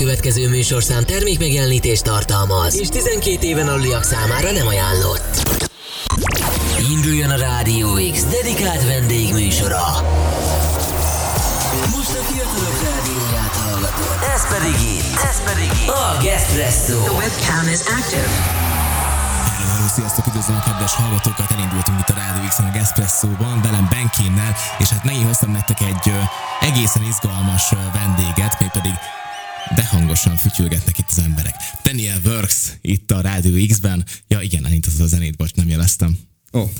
[0.00, 5.58] következő műsorszám termék megjelenítést tartalmaz, és 12 éven aluliak számára nem ajánlott.
[6.90, 9.84] Induljon a Rádió X dedikált vendégműsora.
[11.96, 14.16] Most a fiatalok rádióját hallgatod.
[14.34, 15.88] Ez pedig itt, ez pedig itt.
[15.88, 16.98] A Gespresso.
[17.02, 18.30] The webcam is active.
[19.94, 24.88] Sziasztok, üdvözlöm a kedves hallgatókat, elindultunk itt a Rádió x a Espresso-ban, velem Benkénnel, és
[24.88, 26.18] hát megint hoztam nektek egy ö,
[26.60, 28.94] egészen izgalmas ö, vendéget, mégpedig
[29.74, 31.54] de hangosan fütyülgetnek itt az emberek.
[31.82, 34.04] Daniel Works itt a Rádió X-ben.
[34.28, 36.18] Ja igen, elindítottad a zenét, bocs, nem jeleztem.
[36.52, 36.70] Ó, oh,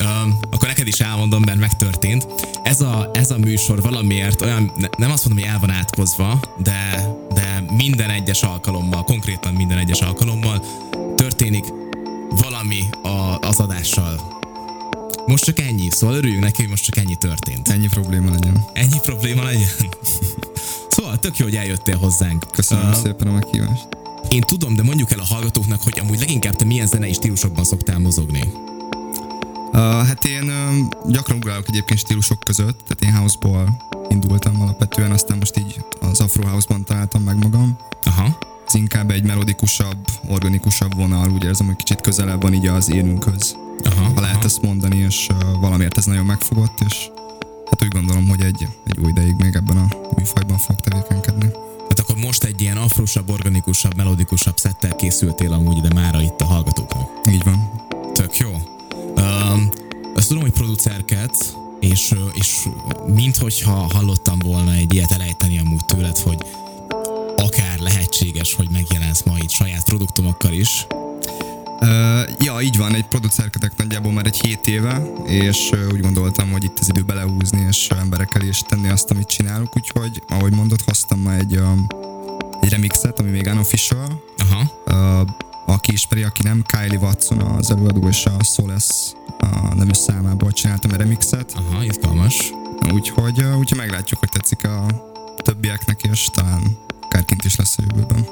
[0.00, 2.26] Um, akkor neked is elmondom, mert megtörtént.
[2.62, 6.40] Ez a, ez a műsor valamiért olyan, ne, nem azt mondom, hogy el van átkozva,
[6.62, 10.64] de, de minden egyes alkalommal, konkrétan minden egyes alkalommal
[11.16, 11.64] történik
[12.28, 14.32] valami a, az adással.
[15.26, 17.68] Most csak ennyi, szóval örüljünk neki, hogy most csak ennyi történt.
[17.68, 18.64] ennyi probléma legyen.
[18.72, 19.68] Ennyi probléma legyen.
[20.94, 22.44] Szóval tök jó, hogy eljöttél hozzánk.
[22.52, 23.88] Köszönöm Ö, szépen a meghívást.
[24.28, 27.98] Én tudom, de mondjuk el a hallgatóknak, hogy amúgy leginkább te milyen zenei stílusokban szoktál
[27.98, 28.52] mozogni.
[29.72, 33.76] Uh, hát én uh, gyakran ugrálok egyébként stílusok között, tehát én houseból
[34.08, 37.76] indultam alapvetően, aztán most így az Afro House-ban találtam meg magam.
[38.04, 38.38] Aha.
[38.66, 43.56] Ez inkább egy melodikusabb, organikusabb vonal, úgy érzem, hogy kicsit közelebb van így az énünkhöz.
[43.84, 44.44] Aha, Ha lehet aha.
[44.44, 47.10] ezt mondani, és uh, valamiért ez nagyon megfogott, és
[47.70, 51.50] hát úgy gondolom, hogy egy, egy jó ideig még ebben a műfajban fog tevékenykedni.
[51.88, 56.44] Hát akkor most egy ilyen afrosabb, organikusabb, melodikusabb szettel készültél amúgy ide mára itt a
[56.44, 57.10] hallgatóknak.
[57.30, 57.70] Így van.
[58.12, 58.50] Tök jó.
[59.16, 59.68] Um,
[60.14, 62.68] azt tudom, hogy producerket, és, és
[63.06, 66.38] minthogyha hallottam volna egy ilyet elejteni amúgy tőled, hogy
[67.36, 70.86] akár lehetséges, hogy megjelensz ma itt saját produktumokkal is.
[72.38, 76.78] Ja, így van, egy producerkedek nagyjából már egy hét éve, és úgy gondoltam, hogy itt
[76.78, 81.20] az idő belehúzni, és emberek elé is tenni azt, amit csinálok, úgyhogy, ahogy mondott, hoztam
[81.20, 81.86] ma egy, um,
[82.60, 84.70] egy remixet, ami még unofficial, Aha.
[84.86, 85.28] uh,
[85.66, 88.94] aki ismeri, aki nem, Kylie Watson az előadó, és a Solace
[89.38, 92.52] a nevű számából csináltam egy remixet, Aha, izgalmas.
[92.92, 94.86] úgyhogy, úgyhogy meglátjuk, hogy tetszik a
[95.36, 98.26] többieknek, és talán akár kint is lesz a jövőben.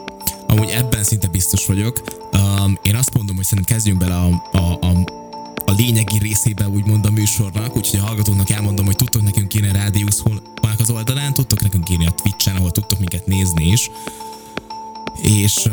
[0.52, 2.02] Amúgy ebben szinte biztos vagyok.
[2.32, 5.04] Um, én azt mondom, hogy szerintem kezdjünk bele a, a, a,
[5.66, 9.72] a lényegi részébe úgymond a műsornak, úgyhogy a hallgatóknak elmondom, hogy tudtok nekünk írni a
[9.72, 13.90] Rádiuszholnak az oldalán, tudtok nekünk írni a Twitch-en, ahol tudtok minket nézni is.
[15.22, 15.68] És,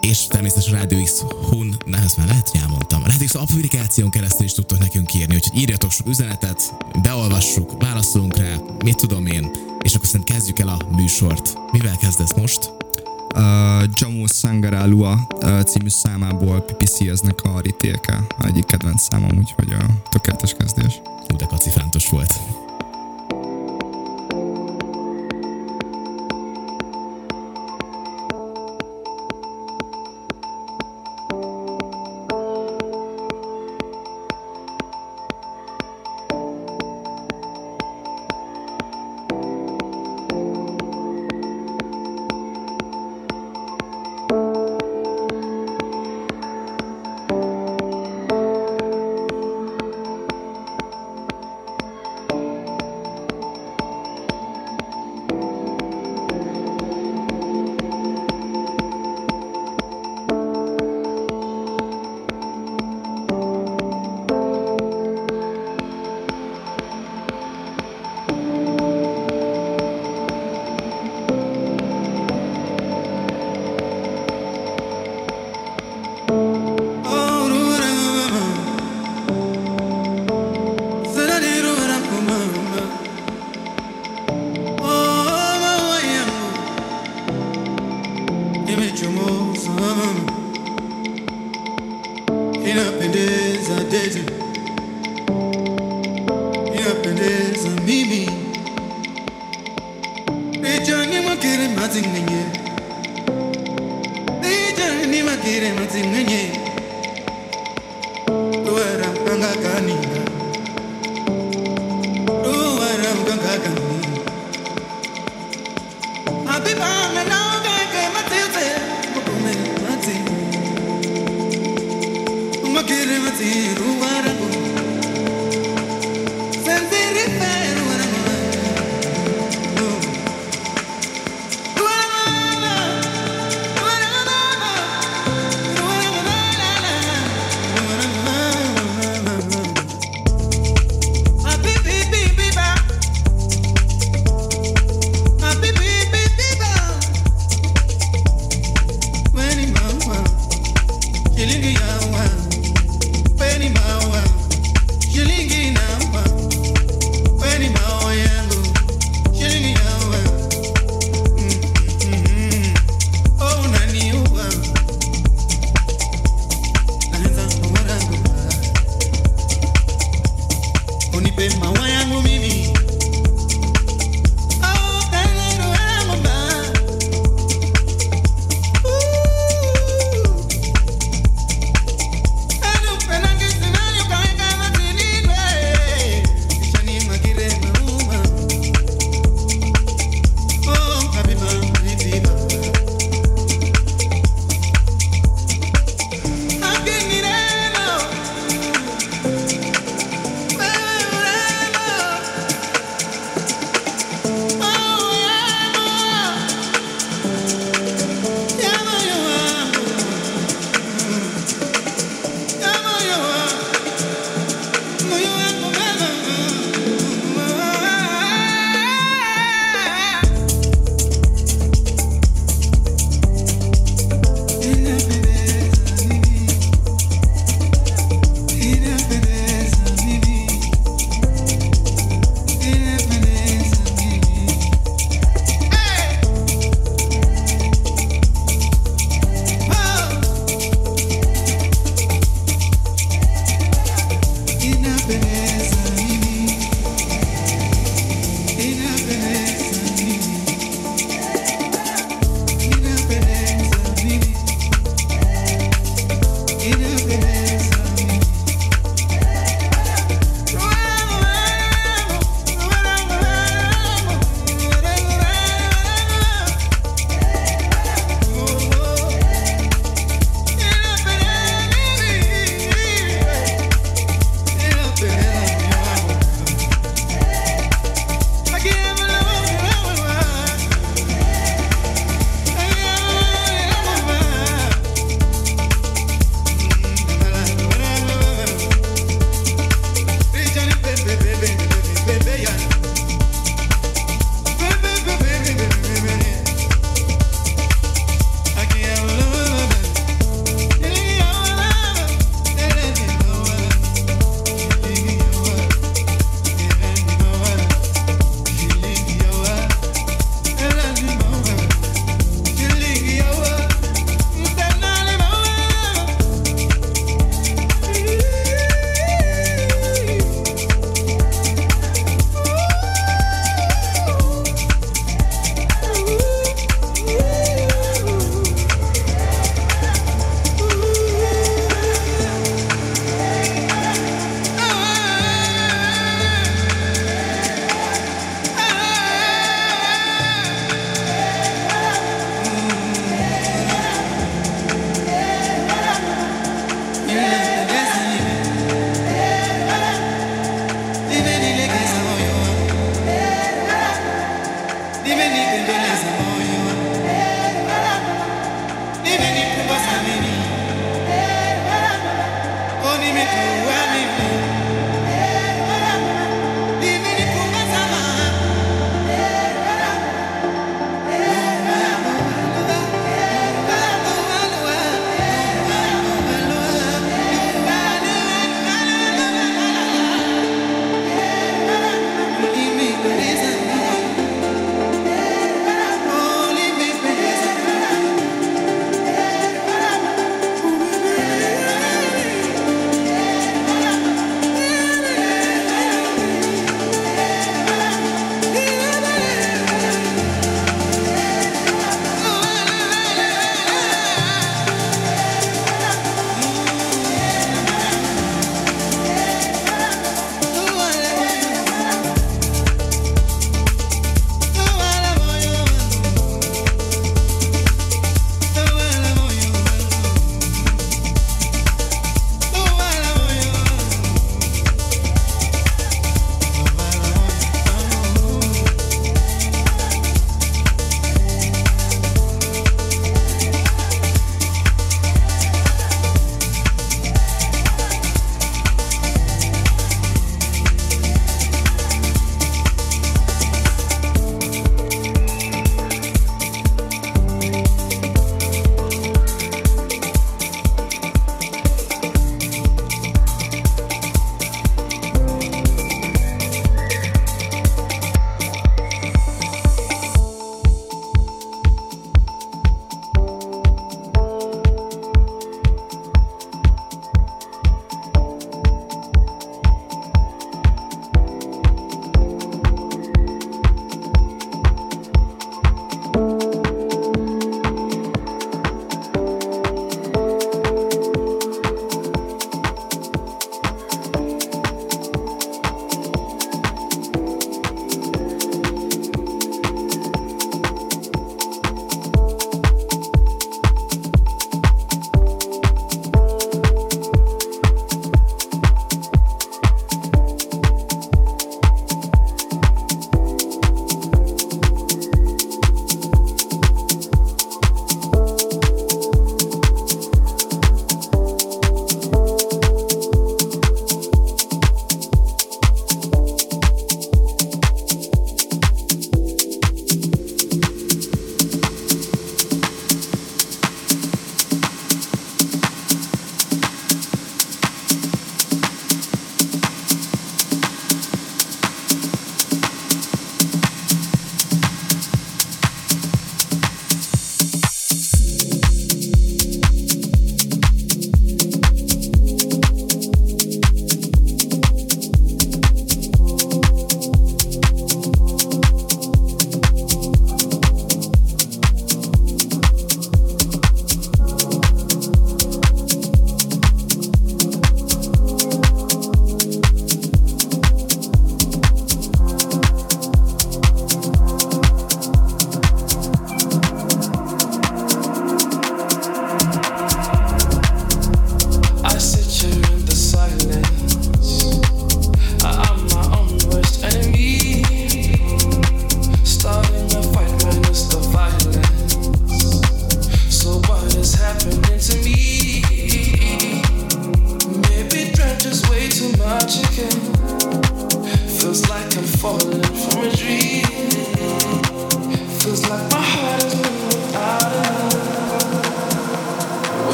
[0.00, 1.20] és természetesen Rádió X
[1.50, 3.02] Hun, ne, ezt már lehet, hogy elmondtam.
[3.04, 8.56] Rádió X applikáción keresztül is tudtok nekünk írni, úgyhogy írjatok sok üzenetet, beolvassuk, válaszolunk rá,
[8.84, 9.50] mit tudom én,
[9.82, 11.54] és akkor szerintem kezdjük el a műsort.
[11.72, 12.72] Mivel kezdesz most?
[13.36, 20.54] Uh, Jamu Sangaralua uh, című számából PPC-eznek a ritéke, egyik kedvenc számom, úgyhogy a tökéletes
[20.58, 21.00] kezdés.
[21.28, 22.65] Hú, de kacifántos volt.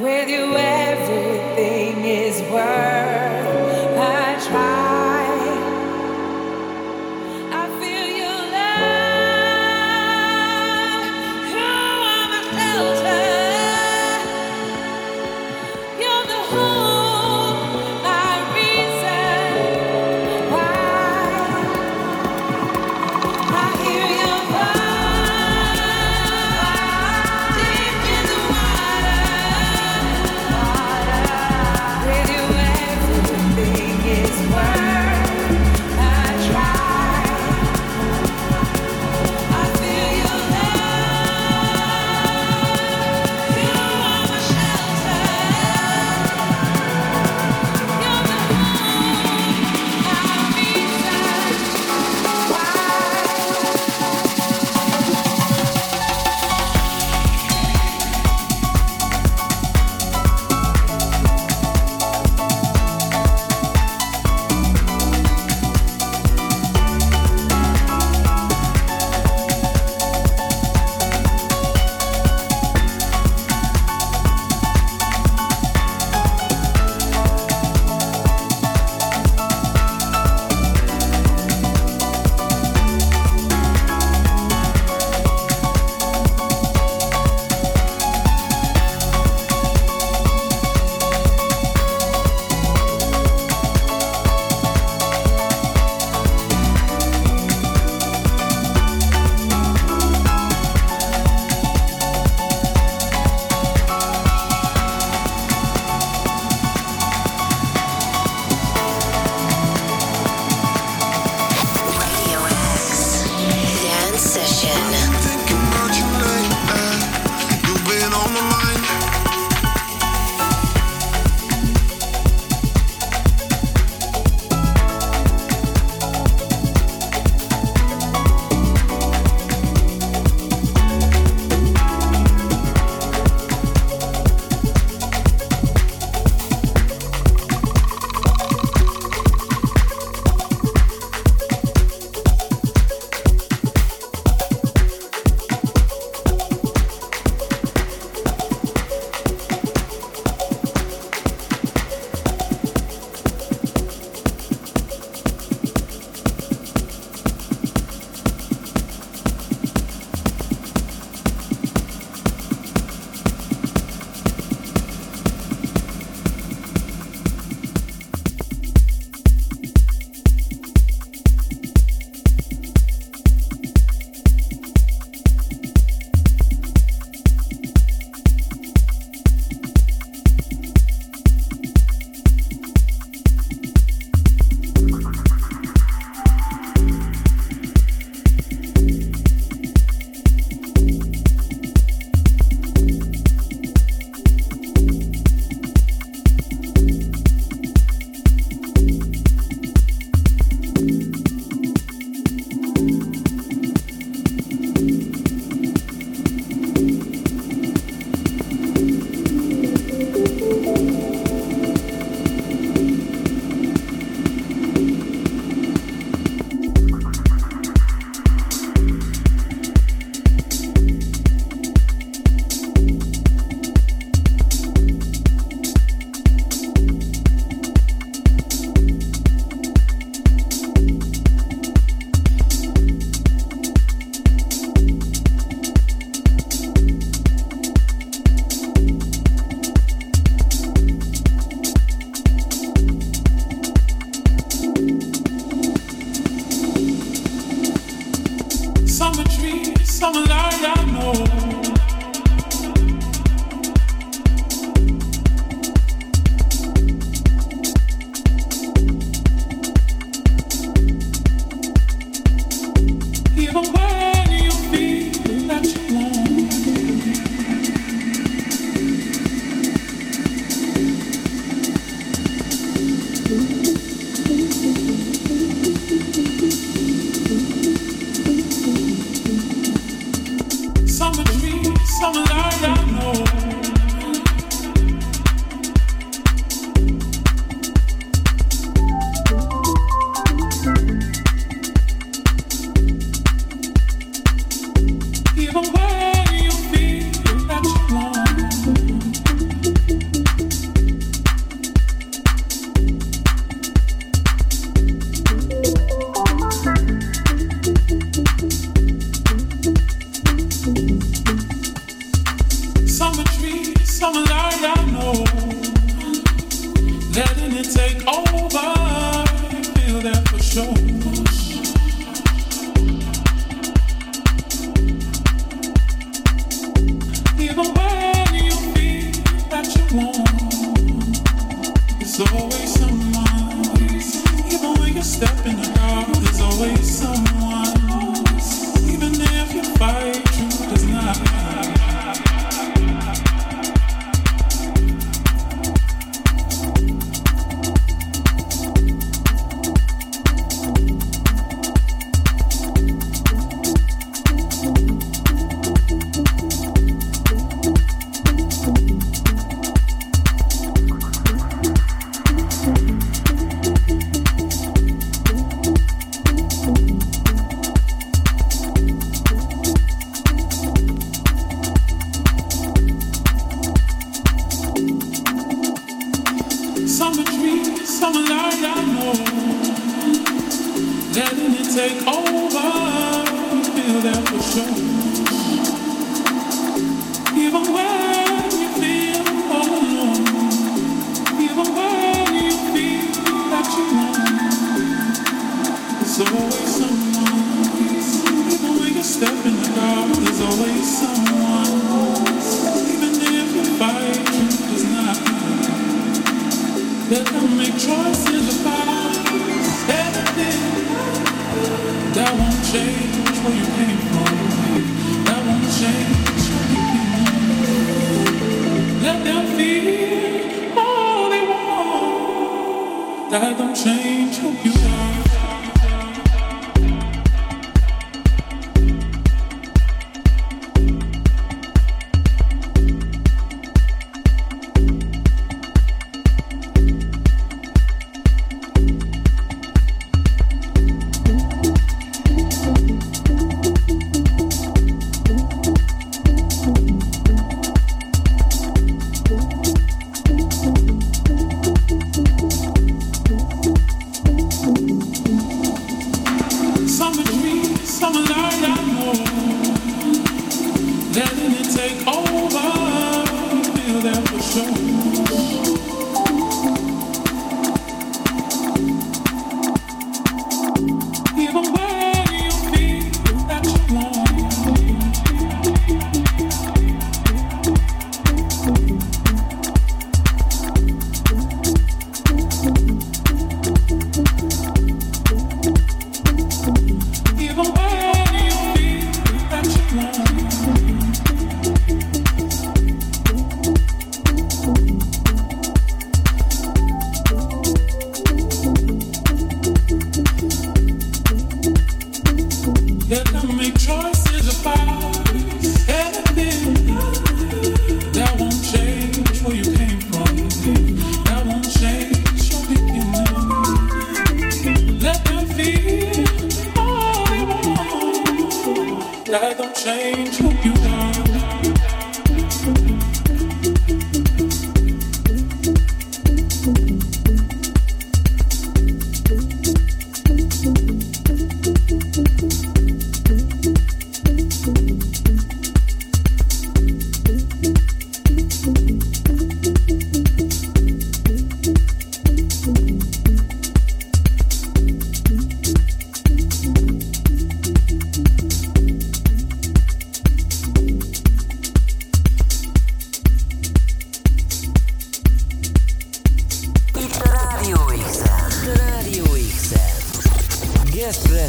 [0.00, 0.69] With you,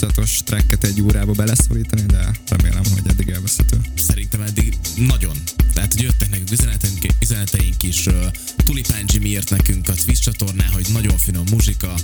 [0.00, 3.76] változatos tracket egy órába beleszorítani, de remélem, hogy eddig elveszhető.
[3.96, 5.36] Szerintem eddig nagyon.
[5.72, 8.14] Tehát, hogy jöttek nekünk üzeneteink, üzeneteink is, uh,
[8.56, 11.94] Tulipán Jimmy nekünk a Twitch csatornán, hogy nagyon finom muzsika,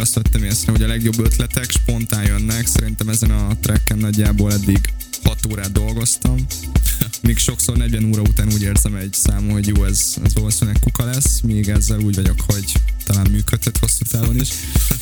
[0.00, 2.66] azt vettem észre, hogy a legjobb ötletek spontán jönnek.
[2.66, 4.78] Szerintem ezen a tracken nagyjából eddig
[5.22, 6.46] 6 órát dolgoztam.
[7.22, 11.04] Míg sokszor 40 óra után úgy érzem egy számú, hogy jó, ez, ez valószínűleg kuka
[11.04, 12.72] lesz, míg ezzel úgy vagyok, hogy
[13.04, 14.48] talán működhet hosszú távon is.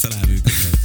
[0.01, 0.79] Talán működhet.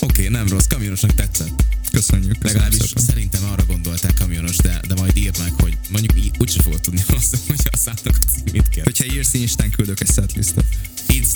[0.00, 1.64] Oké, okay, nem rossz, kamionosnak tetszett.
[1.90, 2.42] Köszönjük.
[2.42, 3.02] Legalábbis szépen.
[3.02, 7.38] szerintem arra gondolták kamionos, de, de majd írd meg, hogy mondjuk úgyse fogod tudni azt,
[7.46, 8.84] hogy a számnak a címét kell.
[8.84, 10.64] Hogyha írsz Instán, küldök egy setlistet.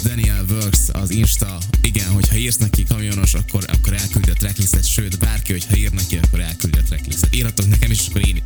[0.03, 1.59] Daniel Works az Insta.
[1.83, 6.17] Igen, hogyha írsz neki kamionos, akkor, akkor elküldi a tracklistet, sőt, bárki, hogyha ír neki,
[6.23, 7.35] akkor elküldi a tracklistet.
[7.35, 8.43] Írhatok nekem is, akkor én,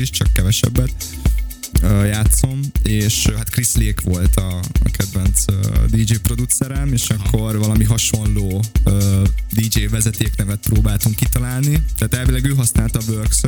[0.00, 0.94] is, csak kevesebbet
[1.82, 5.44] játszom, és hát Chris Lake volt a, a kedvenc
[5.86, 8.64] DJ producerem, és akkor valami hasonló
[9.50, 13.40] DJ vezetéknevet próbáltunk kitalálni, tehát elvileg ő használta a works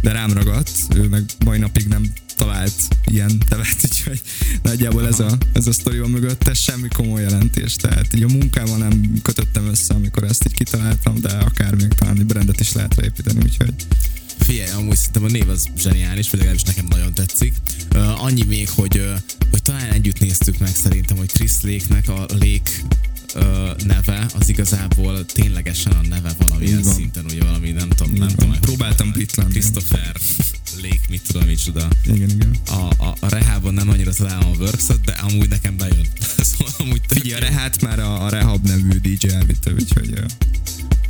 [0.00, 2.72] de rám ragadt, ő meg mai napig nem talált
[3.04, 4.20] ilyen nevet, úgyhogy
[4.62, 8.76] nagyjából ez a, ez a sztori van mögötte, semmi komoly jelentés, tehát így a munkával
[8.76, 13.00] nem kötöttem össze, amikor ezt így kitaláltam, de akár még talán egy brandet is lehet
[13.00, 13.74] építeni, úgyhogy
[14.46, 17.54] Figyelj, amúgy szerintem a név az zseniális, vagy legalábbis nekem nagyon tetszik.
[17.94, 19.18] Uh, annyi még, hogy, uh,
[19.50, 22.70] hogy talán együtt néztük meg szerintem, hogy Chris Lake-nek a Lake
[23.34, 26.94] uh, neve az igazából ténylegesen a neve valamilyen van.
[26.94, 28.60] szinten, ugye valami, nem tudom, nem tudom.
[28.60, 29.50] Próbáltam hogy- brit lenni.
[29.50, 30.12] Christopher
[30.82, 31.88] Lake, mit tudom, micsoda.
[32.04, 32.56] igen, igen.
[32.66, 36.06] A, a, a rehában nem annyira találom a works de amúgy nekem bejön.
[36.50, 37.44] szóval amúgy tök Figyelj, a.
[37.44, 40.12] Rehát már a, a Rehab nevű DJ elvitte, úgyhogy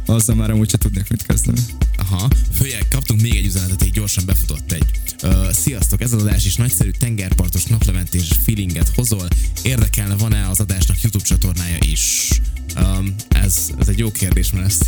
[0.06, 1.60] azzal már amúgy se tudnék mit kezdeni.
[1.96, 4.84] Aha, főleg kaptunk még egy üzenetet, így gyorsan befutott egy.
[5.22, 9.28] Uh, sziasztok, ez az adás is nagyszerű tengerpartos naplementés feelinget hozol.
[9.62, 12.28] Érdekelne, van-e az adásnak YouTube csatornája is?
[12.76, 14.84] Um, ez, ez egy jó kérdés, mert ezt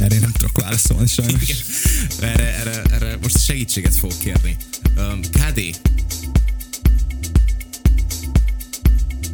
[0.00, 1.42] Erre én nem tudok válaszolni sajnos.
[1.42, 1.56] Igen.
[2.20, 4.56] erre, erre, erre most segítséget fogok kérni.
[4.96, 5.80] Um, KD?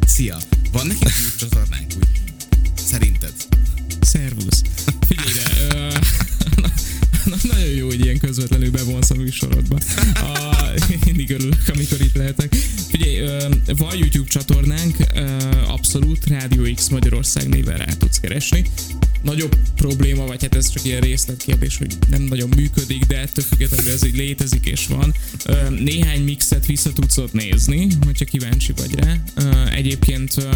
[0.05, 0.37] Szia!
[0.71, 2.06] Van nekik YouTube csatornánk úgy?
[9.27, 9.77] Műsorodba.
[10.13, 10.55] A,
[11.05, 12.55] mindig örülök, amikor itt lehetek.
[12.89, 13.19] Figyelj,
[13.77, 14.95] van YouTube csatornánk,
[15.67, 18.65] abszolút Rádió X Magyarország néven rá tudsz keresni.
[19.21, 23.91] Nagyobb probléma, vagy hát ez csak ilyen részletkérdés, hogy nem nagyon működik, de ettől függetlenül
[23.91, 25.13] ez így létezik és van.
[25.69, 29.23] Néhány mixet vissza tudsz ott nézni, hogyha kíváncsi vagy rá.
[29.71, 30.47] Egyébként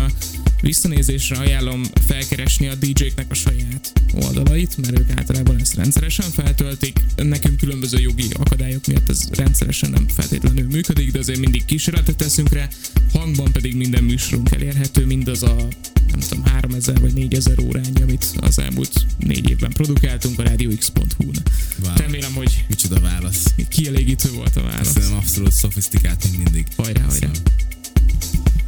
[0.61, 6.99] visszanézésre ajánlom felkeresni a DJ-knek a saját oldalait, mert ők általában ezt rendszeresen feltöltik.
[7.15, 12.53] Nekünk különböző jogi akadályok miatt ez rendszeresen nem feltétlenül működik, de azért mindig kísérletet teszünk
[12.53, 12.67] rá.
[13.13, 15.67] Hangban pedig minden műsorunk elérhető, mindaz a
[16.11, 21.35] nem tudom, 3000 vagy 4000 órányi, amit az elmúlt négy évben produkáltunk a radiox.hu-n.
[21.83, 21.95] Wow.
[21.95, 23.43] Remélem, hogy Micsoda válasz.
[23.69, 24.91] kielégítő volt a válasz.
[24.91, 26.65] Szerintem abszolút szofisztikált, mint mindig.
[26.75, 27.29] Hajrá, hajrá.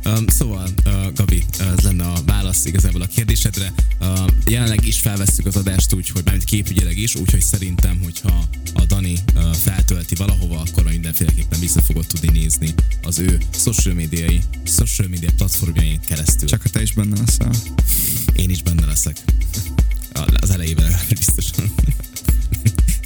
[0.06, 3.74] Um, szóval, uh, Gabi, ez lenne a válasz igazából a kérdésedre.
[4.00, 8.86] Uh, jelenleg is felvesszük az adást úgy, hogy mármint képügyileg is, úgyhogy szerintem, hogyha a
[8.86, 14.42] Dani uh, feltölti valahova, akkor majd mindenféleképpen vissza fogod tudni nézni az ő social médiai,
[14.66, 16.48] social media platformjain keresztül.
[16.48, 17.52] Csak ha te is benne leszel.
[18.36, 19.18] Én is benne leszek.
[20.40, 21.74] Az elejében biztosan.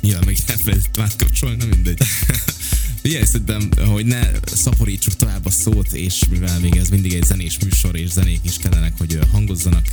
[0.01, 2.01] Nyilván meg elfelejtettem átkapcsolni, na mindegy.
[3.01, 7.95] Figyelj, szerintem, hogy ne szaporítsuk tovább szót, és mivel még ez mindig egy zenés műsor,
[7.95, 9.85] és zenék is kellenek, hogy hangozzanak,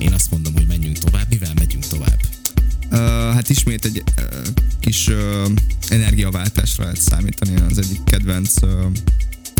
[0.00, 1.26] én azt mondom, hogy menjünk tovább.
[1.28, 2.20] Mivel megyünk tovább?
[2.90, 2.98] Uh,
[3.34, 4.24] hát ismét egy uh,
[4.80, 5.16] kis uh,
[5.88, 7.60] energiaváltásra lehet számítani.
[7.70, 8.70] Az egyik kedvenc uh,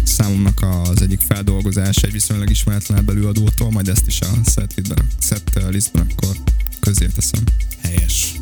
[0.04, 5.66] számomnak az egyik feldolgozása egy viszonylag ismeretlen előadótól, majd ezt is a set, listben, set
[5.70, 6.36] listben akkor
[6.80, 7.42] közé teszem.
[7.82, 8.41] Helyes.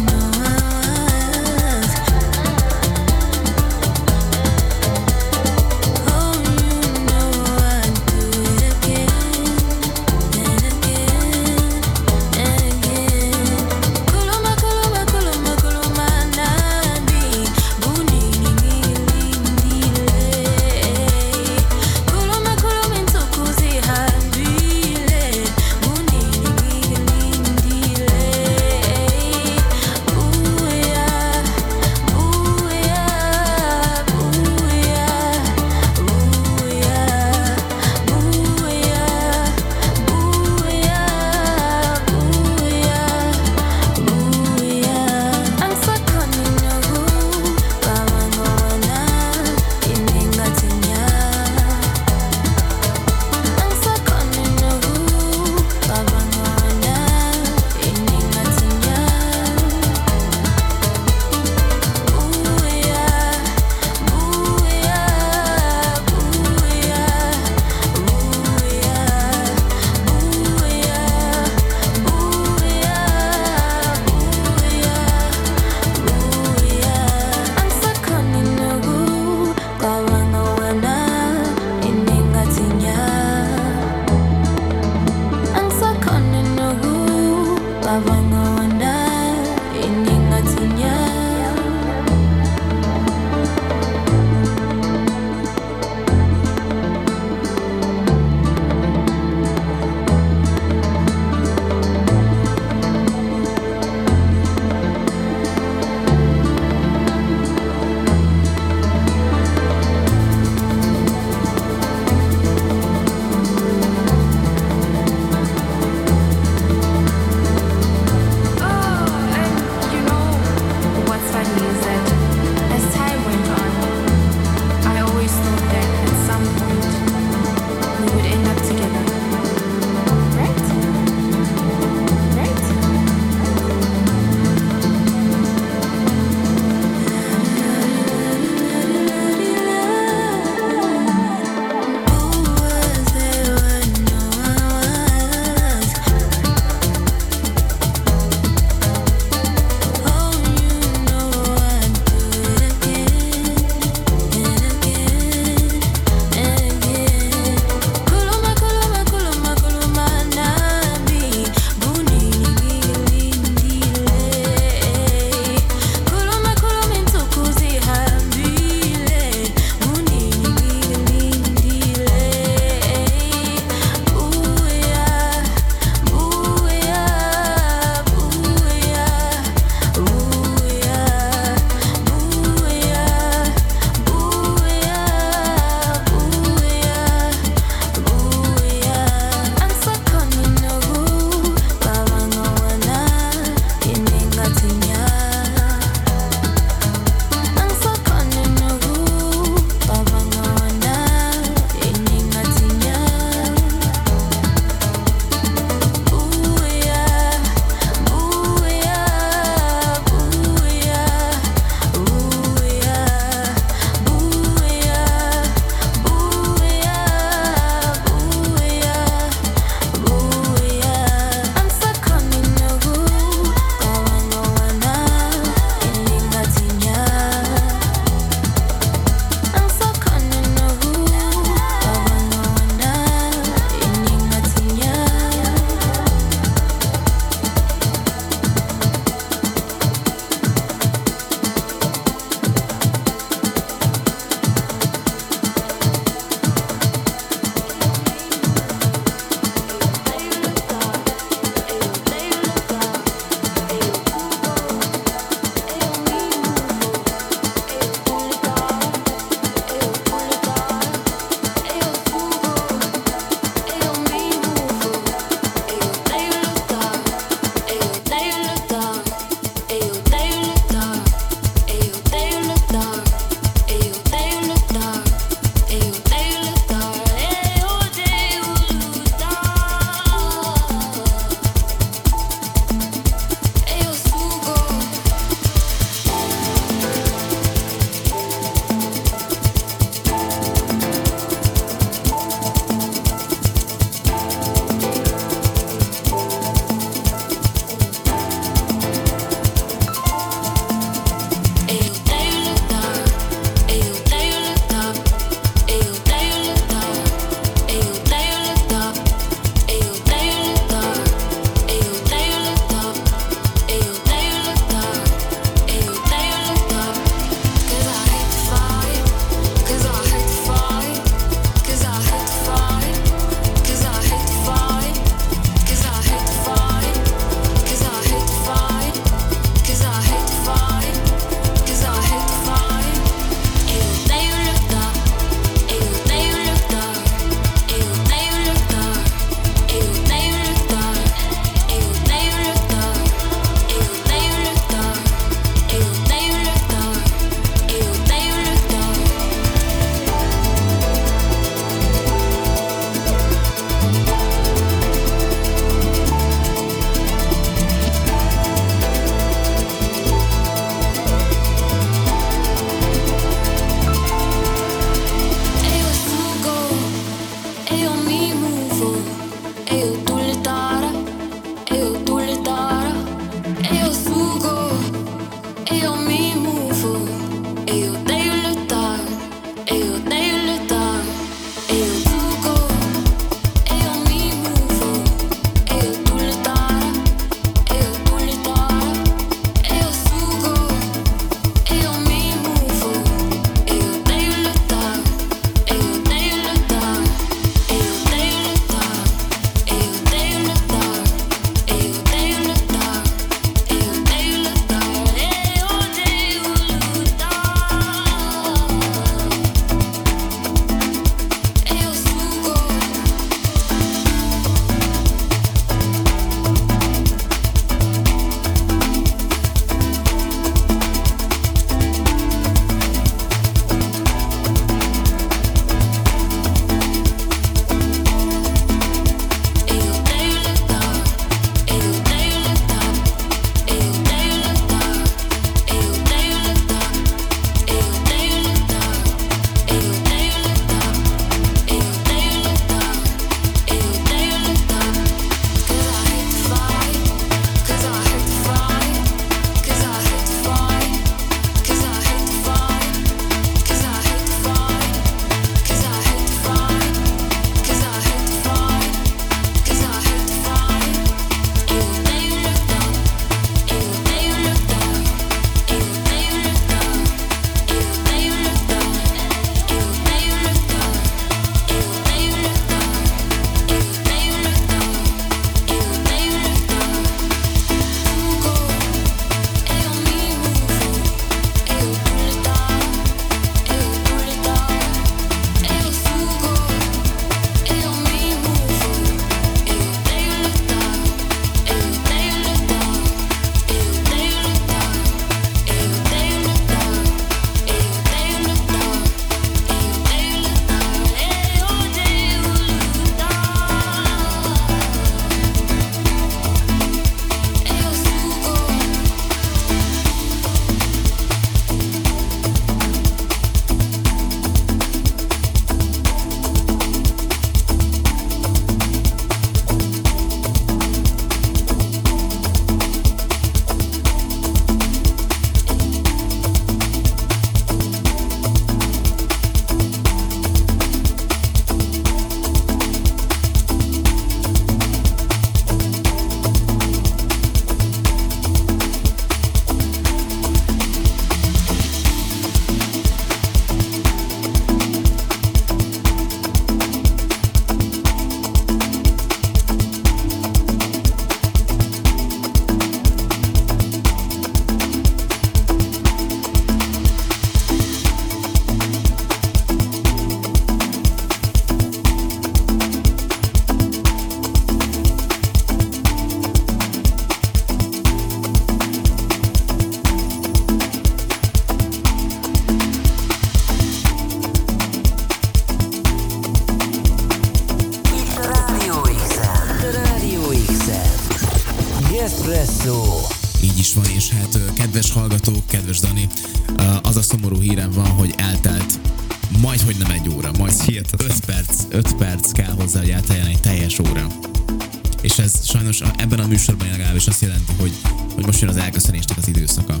[598.62, 600.00] most jön az elköszönésnek az időszaka.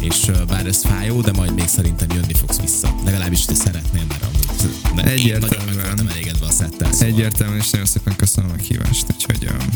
[0.00, 2.94] És uh, bár ez fájó, de majd még szerintem jönni fogsz vissza.
[3.04, 5.78] Legalábbis te szeretnél, mert amúgy mert Egyértelműen.
[5.78, 6.92] én nagyon elégedve a szettel.
[6.92, 7.08] Szóval.
[7.08, 9.68] Egyértelműen, és nagyon szépen köszönöm a meghívást, úgyhogy um,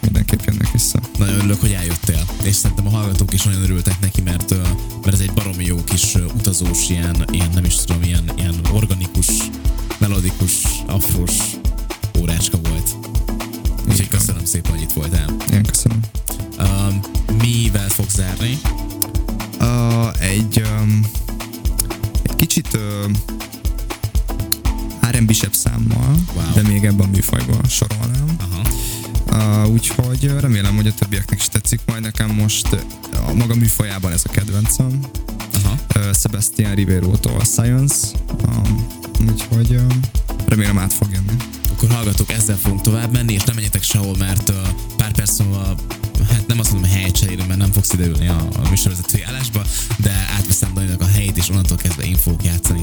[0.00, 0.98] mindenképp jönnek vissza.
[1.18, 4.58] Nagyon örülök, hogy eljöttél, és szerintem a hallgatók is nagyon örültek neki, mert, uh,
[5.02, 7.11] mert ez egy baromi jó kis uh, utazós ilyen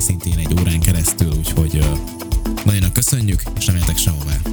[0.09, 1.83] szintén egy órán keresztül, úgyhogy
[2.65, 4.48] nagyon köszönjük, és nem sehova.